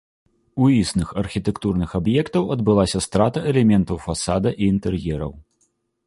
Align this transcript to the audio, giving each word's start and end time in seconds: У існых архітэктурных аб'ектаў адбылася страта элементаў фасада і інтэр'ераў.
У 0.61 0.67
існых 0.83 1.09
архітэктурных 1.21 1.91
аб'ектаў 1.99 2.43
адбылася 2.55 2.99
страта 3.07 3.43
элементаў 3.51 3.99
фасада 4.07 4.55
і 4.61 4.71
інтэр'ераў. 4.77 5.33